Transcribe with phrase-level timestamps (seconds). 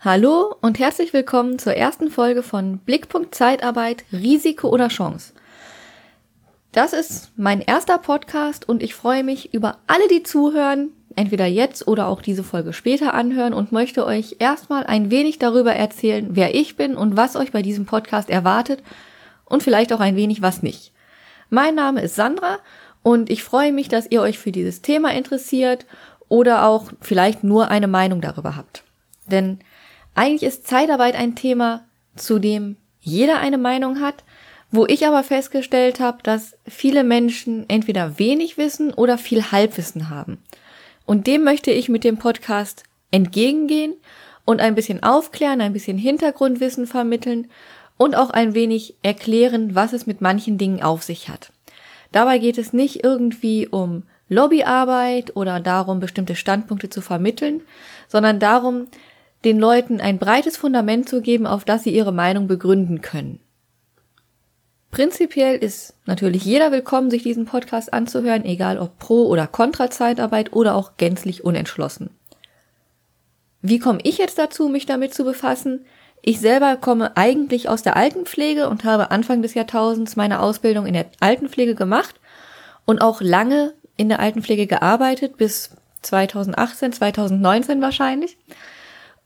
[0.00, 5.32] Hallo und herzlich willkommen zur ersten Folge von Blickpunkt Zeitarbeit, Risiko oder Chance.
[6.72, 11.88] Das ist mein erster Podcast und ich freue mich über alle, die zuhören, entweder jetzt
[11.88, 16.54] oder auch diese Folge später anhören und möchte euch erstmal ein wenig darüber erzählen, wer
[16.54, 18.82] ich bin und was euch bei diesem Podcast erwartet
[19.46, 20.92] und vielleicht auch ein wenig was nicht.
[21.48, 22.58] Mein Name ist Sandra
[23.02, 25.86] und ich freue mich, dass ihr euch für dieses Thema interessiert
[26.28, 28.82] oder auch vielleicht nur eine Meinung darüber habt.
[29.26, 29.60] Denn
[30.14, 31.84] eigentlich ist Zeitarbeit ein Thema,
[32.16, 34.24] zu dem jeder eine Meinung hat,
[34.70, 40.38] wo ich aber festgestellt habe, dass viele Menschen entweder wenig Wissen oder viel Halbwissen haben.
[41.06, 43.94] Und dem möchte ich mit dem Podcast entgegengehen
[44.44, 47.48] und ein bisschen aufklären, ein bisschen Hintergrundwissen vermitteln
[47.96, 51.52] und auch ein wenig erklären, was es mit manchen Dingen auf sich hat.
[52.10, 57.60] Dabei geht es nicht irgendwie um Lobbyarbeit oder darum, bestimmte Standpunkte zu vermitteln,
[58.08, 58.86] sondern darum,
[59.44, 63.40] den Leuten ein breites Fundament zu geben, auf das sie ihre Meinung begründen können.
[64.90, 70.52] Prinzipiell ist natürlich jeder willkommen, sich diesen Podcast anzuhören, egal ob pro oder kontra Zeitarbeit
[70.52, 72.10] oder auch gänzlich unentschlossen.
[73.60, 75.84] Wie komme ich jetzt dazu, mich damit zu befassen?
[76.22, 80.94] Ich selber komme eigentlich aus der Altenpflege und habe Anfang des Jahrtausends meine Ausbildung in
[80.94, 82.14] der Altenpflege gemacht
[82.84, 85.70] und auch lange in der Altenpflege gearbeitet, bis
[86.02, 88.36] 2018, 2019 wahrscheinlich.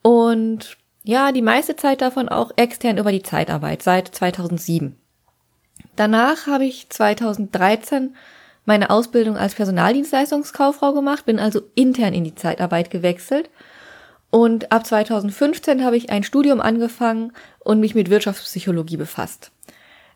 [0.08, 4.96] Und ja, die meiste Zeit davon auch extern über die Zeitarbeit seit 2007.
[5.96, 8.16] Danach habe ich 2013
[8.64, 13.50] meine Ausbildung als Personaldienstleistungskauffrau gemacht, bin also intern in die Zeitarbeit gewechselt.
[14.30, 19.50] Und ab 2015 habe ich ein Studium angefangen und mich mit Wirtschaftspsychologie befasst.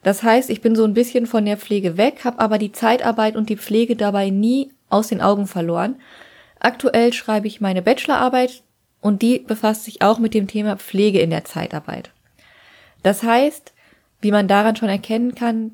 [0.02, 3.36] Das heißt, ich bin so ein bisschen von der Pflege weg, habe aber die Zeitarbeit
[3.36, 5.96] und die Pflege dabei nie aus den Augen verloren.
[6.60, 8.62] Aktuell schreibe ich meine Bachelorarbeit
[9.02, 12.10] und die befasst sich auch mit dem Thema Pflege in der Zeitarbeit.
[13.02, 13.74] Das heißt,
[14.22, 15.72] wie man daran schon erkennen kann,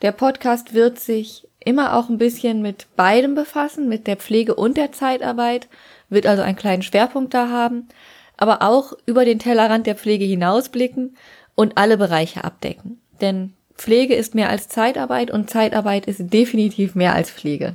[0.00, 4.76] der Podcast wird sich immer auch ein bisschen mit beidem befassen, mit der Pflege und
[4.76, 5.68] der Zeitarbeit,
[6.08, 7.88] wird also einen kleinen Schwerpunkt da haben,
[8.36, 11.16] aber auch über den Tellerrand der Pflege hinausblicken
[11.56, 13.00] und alle Bereiche abdecken.
[13.20, 17.74] Denn Pflege ist mehr als Zeitarbeit und Zeitarbeit ist definitiv mehr als Pflege.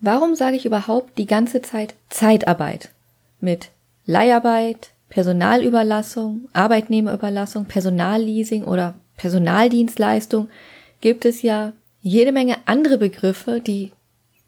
[0.00, 2.90] Warum sage ich überhaupt die ganze Zeit Zeitarbeit?
[3.42, 3.70] Mit
[4.06, 10.48] Leiharbeit, Personalüberlassung, Arbeitnehmerüberlassung, Personalleasing oder Personaldienstleistung
[11.00, 13.92] gibt es ja jede Menge andere Begriffe, die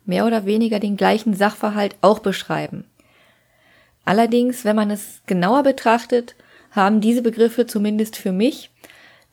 [0.05, 2.85] mehr oder weniger den gleichen Sachverhalt auch beschreiben.
[4.05, 6.35] Allerdings, wenn man es genauer betrachtet,
[6.71, 8.71] haben diese Begriffe zumindest für mich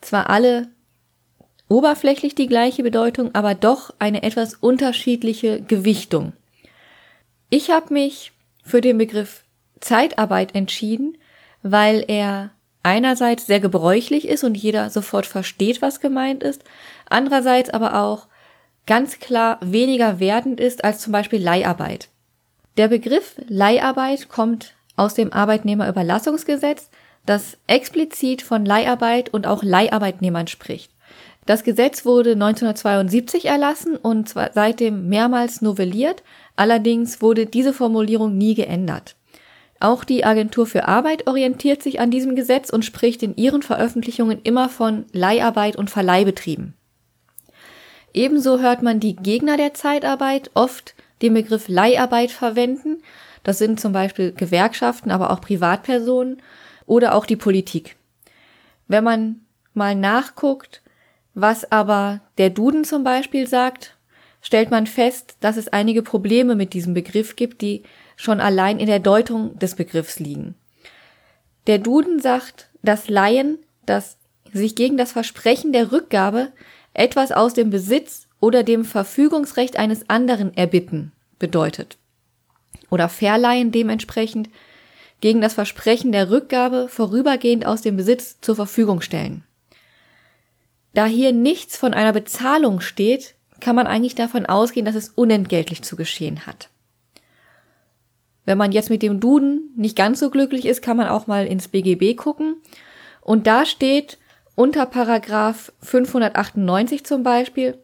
[0.00, 0.68] zwar alle
[1.68, 6.32] oberflächlich die gleiche Bedeutung, aber doch eine etwas unterschiedliche Gewichtung.
[7.48, 8.32] Ich habe mich
[8.62, 9.44] für den Begriff
[9.80, 11.16] Zeitarbeit entschieden,
[11.62, 12.50] weil er
[12.82, 16.64] einerseits sehr gebräuchlich ist und jeder sofort versteht, was gemeint ist,
[17.08, 18.26] andererseits aber auch
[18.86, 22.08] ganz klar weniger werdend ist als zum Beispiel Leiharbeit.
[22.76, 26.90] Der Begriff Leiharbeit kommt aus dem Arbeitnehmerüberlassungsgesetz,
[27.26, 30.90] das explizit von Leiharbeit und auch Leiharbeitnehmern spricht.
[31.46, 36.22] Das Gesetz wurde 1972 erlassen und seitdem mehrmals novelliert,
[36.56, 39.16] allerdings wurde diese Formulierung nie geändert.
[39.80, 44.40] Auch die Agentur für Arbeit orientiert sich an diesem Gesetz und spricht in ihren Veröffentlichungen
[44.42, 46.74] immer von Leiharbeit und Verleihbetrieben.
[48.12, 53.02] Ebenso hört man die Gegner der Zeitarbeit oft den Begriff Leiharbeit verwenden.
[53.42, 56.42] Das sind zum Beispiel Gewerkschaften, aber auch Privatpersonen
[56.84, 57.96] oder auch die Politik.
[58.86, 59.40] Wenn man
[59.72, 60.82] mal nachguckt,
[61.32, 63.96] was aber der Duden zum Beispiel sagt,
[64.42, 67.82] stellt man fest, dass es einige Probleme mit diesem Begriff gibt, die
[68.20, 70.54] schon allein in der Deutung des Begriffs liegen.
[71.66, 74.18] Der Duden sagt, dass Laien, das
[74.52, 76.52] sich gegen das Versprechen der Rückgabe
[76.92, 81.96] etwas aus dem Besitz oder dem Verfügungsrecht eines anderen erbitten bedeutet.
[82.90, 84.50] Oder Verleihen dementsprechend
[85.22, 89.44] gegen das Versprechen der Rückgabe vorübergehend aus dem Besitz zur Verfügung stellen.
[90.92, 95.82] Da hier nichts von einer Bezahlung steht, kann man eigentlich davon ausgehen, dass es unentgeltlich
[95.82, 96.68] zu geschehen hat.
[98.44, 101.46] Wenn man jetzt mit dem Duden nicht ganz so glücklich ist, kann man auch mal
[101.46, 102.56] ins BGB gucken.
[103.20, 104.18] Und da steht
[104.54, 107.78] unter Paragraph 598 zum Beispiel,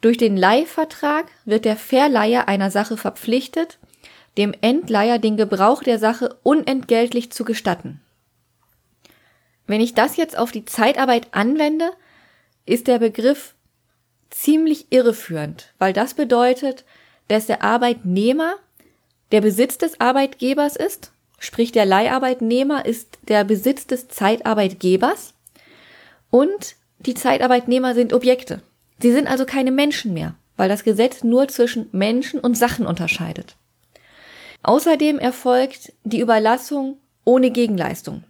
[0.00, 3.78] durch den Leihvertrag wird der Verleiher einer Sache verpflichtet,
[4.36, 8.00] dem Endleiher den Gebrauch der Sache unentgeltlich zu gestatten.
[9.66, 11.90] Wenn ich das jetzt auf die Zeitarbeit anwende,
[12.66, 13.54] ist der Begriff
[14.30, 16.84] ziemlich irreführend, weil das bedeutet,
[17.28, 18.56] dass der Arbeitnehmer
[19.34, 21.10] der Besitz des Arbeitgebers ist,
[21.40, 25.34] sprich der Leiharbeitnehmer ist der Besitz des Zeitarbeitgebers
[26.30, 28.62] und die Zeitarbeitnehmer sind Objekte.
[29.00, 33.56] Sie sind also keine Menschen mehr, weil das Gesetz nur zwischen Menschen und Sachen unterscheidet.
[34.62, 38.22] Außerdem erfolgt die Überlassung ohne Gegenleistung.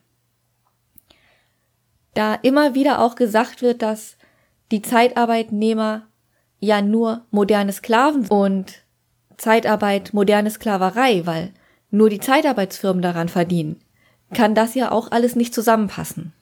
[2.14, 4.16] Da immer wieder auch gesagt wird, dass
[4.70, 6.06] die Zeitarbeitnehmer
[6.60, 8.83] ja nur moderne Sklaven und
[9.36, 11.52] Zeitarbeit moderne Sklaverei, weil
[11.90, 13.80] nur die Zeitarbeitsfirmen daran verdienen,
[14.32, 16.32] kann das ja auch alles nicht zusammenpassen.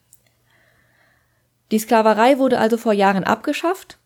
[1.70, 3.98] Die Sklaverei wurde also vor Jahren abgeschafft,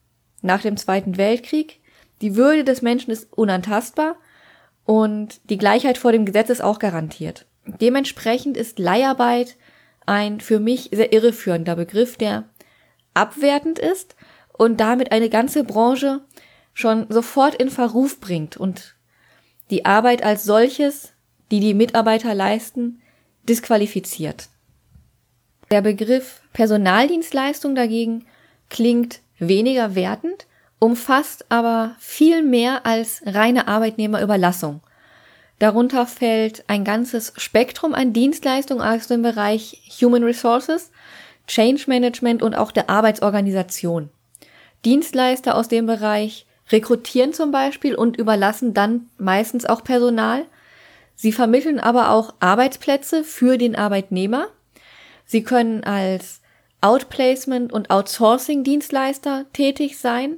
[0.42, 1.80] nach dem Zweiten Weltkrieg.
[2.20, 4.16] Die Würde des Menschen ist unantastbar
[4.84, 7.46] und die Gleichheit vor dem Gesetz ist auch garantiert.
[7.66, 9.56] Dementsprechend ist Leiharbeit
[10.06, 12.44] ein für mich sehr irreführender Begriff, der
[13.14, 14.14] abwertend ist
[14.52, 16.20] und damit eine ganze Branche
[16.76, 18.96] schon sofort in Verruf bringt und
[19.70, 21.14] die Arbeit als solches,
[21.50, 23.00] die die Mitarbeiter leisten,
[23.48, 24.50] disqualifiziert.
[25.70, 28.26] Der Begriff Personaldienstleistung dagegen
[28.68, 30.46] klingt weniger wertend,
[30.78, 34.82] umfasst aber viel mehr als reine Arbeitnehmerüberlassung.
[35.58, 40.90] Darunter fällt ein ganzes Spektrum an Dienstleistungen aus dem Bereich Human Resources,
[41.46, 44.10] Change Management und auch der Arbeitsorganisation.
[44.84, 50.44] Dienstleister aus dem Bereich rekrutieren zum Beispiel und überlassen dann meistens auch Personal.
[51.14, 54.48] Sie vermitteln aber auch Arbeitsplätze für den Arbeitnehmer.
[55.24, 56.40] Sie können als
[56.80, 60.36] Outplacement und Outsourcing-Dienstleister tätig sein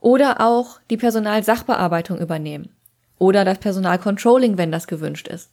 [0.00, 2.70] oder auch die Personalsachbearbeitung übernehmen
[3.18, 5.50] oder das Personalcontrolling, wenn das gewünscht ist.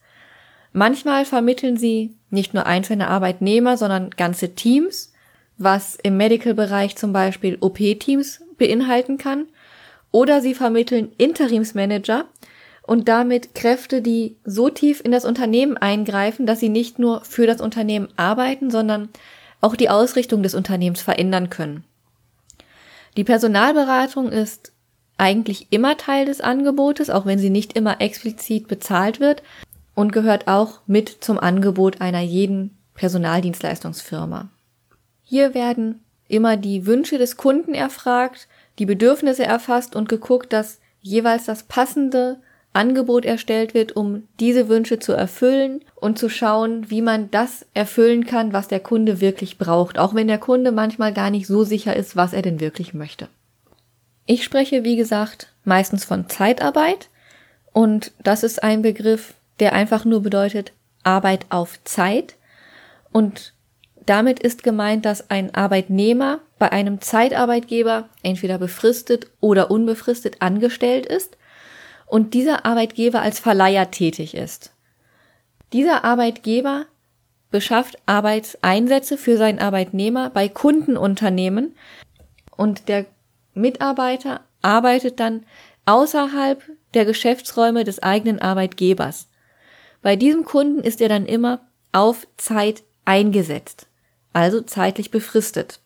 [0.74, 5.14] Manchmal vermitteln sie nicht nur einzelne Arbeitnehmer, sondern ganze Teams,
[5.58, 9.48] was im Medical-Bereich zum Beispiel OP-Teams beinhalten kann
[10.12, 12.26] oder sie vermitteln Interimsmanager
[12.84, 17.46] und damit Kräfte, die so tief in das Unternehmen eingreifen, dass sie nicht nur für
[17.46, 19.10] das Unternehmen arbeiten, sondern
[19.60, 21.84] auch die Ausrichtung des Unternehmens verändern können.
[23.18, 24.72] Die Personalberatung ist
[25.18, 29.42] eigentlich immer Teil des Angebotes, auch wenn sie nicht immer explizit bezahlt wird
[29.96, 34.50] und gehört auch mit zum Angebot einer jeden Personaldienstleistungsfirma.
[35.24, 38.48] Hier werden immer die Wünsche des Kunden erfragt,
[38.80, 42.38] die Bedürfnisse erfasst und geguckt, dass jeweils das passende
[42.74, 48.26] Angebot erstellt wird, um diese Wünsche zu erfüllen und zu schauen, wie man das erfüllen
[48.26, 51.96] kann, was der Kunde wirklich braucht, auch wenn der Kunde manchmal gar nicht so sicher
[51.96, 53.30] ist, was er denn wirklich möchte.
[54.28, 57.10] Ich spreche, wie gesagt, meistens von Zeitarbeit
[57.74, 60.72] und das ist ein Begriff, der einfach nur bedeutet
[61.04, 62.36] Arbeit auf Zeit
[63.12, 63.54] und
[64.06, 71.38] damit ist gemeint, dass ein Arbeitnehmer bei einem Zeitarbeitgeber entweder befristet oder unbefristet angestellt ist
[72.06, 74.72] und dieser Arbeitgeber als Verleiher tätig ist.
[75.74, 76.86] Dieser Arbeitgeber
[77.52, 81.76] beschafft Arbeitseinsätze für seinen Arbeitnehmer bei Kundenunternehmen
[82.56, 83.06] und der
[83.54, 85.46] Mitarbeiter arbeitet dann
[85.86, 86.64] außerhalb
[86.94, 89.28] der Geschäftsräume des eigenen Arbeitgebers.
[90.02, 91.62] Bei diesem Kunden ist er dann immer
[91.92, 93.88] auf Zeit eingesetzt
[94.38, 95.80] also zeitlich befristet.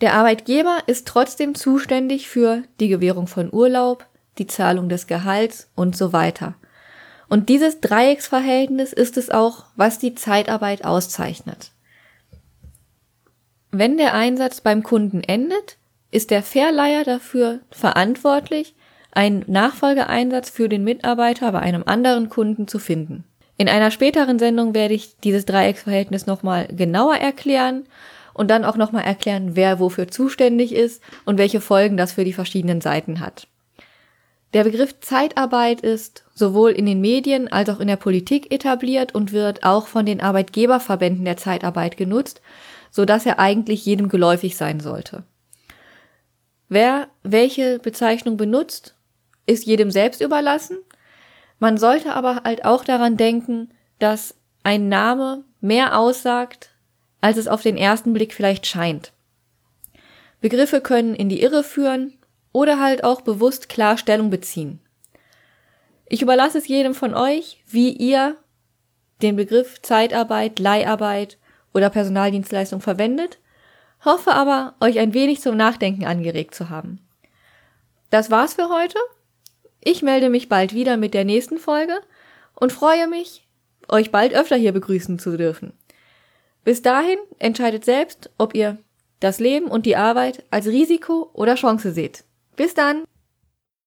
[0.00, 4.06] Der Arbeitgeber ist trotzdem zuständig für die Gewährung von Urlaub,
[4.38, 6.54] die Zahlung des Gehalts und so weiter.
[7.28, 11.72] Und dieses Dreiecksverhältnis ist es auch, was die Zeitarbeit auszeichnet.
[13.70, 15.76] Wenn der Einsatz beim Kunden endet,
[16.10, 18.74] ist der Verleiher dafür verantwortlich,
[19.12, 23.24] einen Nachfolgeeinsatz für den Mitarbeiter bei einem anderen Kunden zu finden.
[23.56, 27.84] In einer späteren Sendung werde ich dieses Dreiecksverhältnis nochmal genauer erklären
[28.38, 32.32] und dann auch nochmal erklären, wer wofür zuständig ist und welche Folgen das für die
[32.32, 33.48] verschiedenen Seiten hat.
[34.54, 39.32] Der Begriff Zeitarbeit ist sowohl in den Medien als auch in der Politik etabliert und
[39.32, 42.40] wird auch von den Arbeitgeberverbänden der Zeitarbeit genutzt,
[42.90, 45.24] so dass er eigentlich jedem geläufig sein sollte.
[46.70, 48.94] Wer welche Bezeichnung benutzt,
[49.44, 50.78] ist jedem selbst überlassen
[51.58, 56.70] man sollte aber halt auch daran denken, dass ein Name mehr aussagt,
[57.20, 59.12] als es auf den ersten Blick vielleicht scheint.
[60.40, 62.14] Begriffe können in die Irre führen
[62.52, 64.80] oder halt auch bewusst Klarstellung beziehen.
[66.06, 68.36] Ich überlasse es jedem von euch, wie ihr
[69.20, 71.38] den Begriff Zeitarbeit, Leiharbeit
[71.74, 73.38] oder Personaldienstleistung verwendet,
[74.04, 77.00] hoffe aber, euch ein wenig zum Nachdenken angeregt zu haben.
[78.10, 78.98] Das war's für heute.
[79.80, 82.00] Ich melde mich bald wieder mit der nächsten Folge
[82.54, 83.46] und freue mich,
[83.88, 85.72] euch bald öfter hier begrüßen zu dürfen.
[86.68, 88.76] Bis dahin entscheidet selbst, ob ihr
[89.20, 92.24] das Leben und die Arbeit als Risiko oder Chance seht.
[92.56, 93.04] Bis dann!